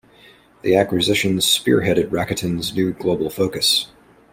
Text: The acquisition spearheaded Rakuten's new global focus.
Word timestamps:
The 0.63 0.75
acquisition 0.75 1.37
spearheaded 1.37 2.09
Rakuten's 2.09 2.73
new 2.73 2.91
global 2.91 3.29
focus. 3.29 3.85